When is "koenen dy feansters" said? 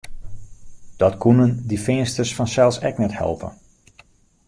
1.21-2.35